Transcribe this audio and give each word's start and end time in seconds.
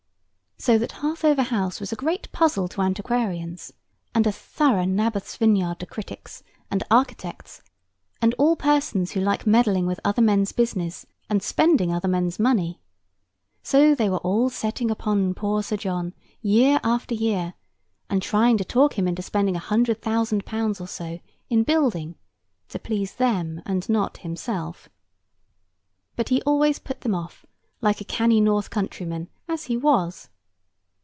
So 0.63 0.77
that 0.77 0.97
Harthover 1.01 1.45
House 1.45 1.79
was 1.79 1.91
a 1.91 1.95
great 1.95 2.31
puzzle 2.31 2.67
to 2.67 2.81
antiquarians, 2.83 3.73
and 4.13 4.27
a 4.27 4.31
thorough 4.31 4.85
Naboth's 4.85 5.35
vineyard 5.35 5.79
to 5.79 5.87
critics, 5.87 6.43
and 6.69 6.83
architects, 6.91 7.63
and 8.21 8.35
all 8.37 8.55
persons 8.55 9.13
who 9.13 9.21
like 9.21 9.47
meddling 9.47 9.87
with 9.87 9.99
other 10.05 10.21
men's 10.21 10.51
business, 10.51 11.03
and 11.31 11.41
spending 11.41 11.91
other 11.91 12.07
men's 12.07 12.37
money. 12.37 12.79
So 13.63 13.95
they 13.95 14.07
were 14.07 14.19
all 14.19 14.51
setting 14.51 14.91
upon 14.91 15.33
poor 15.33 15.63
Sir 15.63 15.77
John, 15.77 16.13
year 16.43 16.79
after 16.83 17.15
year, 17.15 17.55
and 18.07 18.21
trying 18.21 18.57
to 18.59 18.63
talk 18.63 18.99
him 18.99 19.07
into 19.07 19.23
spending 19.23 19.55
a 19.55 19.59
hundred 19.59 19.99
thousand 20.03 20.45
pounds 20.45 20.79
or 20.79 20.87
so, 20.87 21.17
in 21.49 21.63
building, 21.63 22.17
to 22.69 22.77
please 22.77 23.15
them 23.15 23.63
and 23.65 23.89
not 23.89 24.17
himself. 24.17 24.89
But 26.15 26.29
he 26.29 26.39
always 26.43 26.77
put 26.77 27.01
them 27.01 27.15
off, 27.15 27.47
like 27.81 27.99
a 27.99 28.03
canny 28.05 28.39
North 28.39 28.69
countryman 28.69 29.27
as 29.47 29.63
he 29.63 29.75
was. 29.75 30.27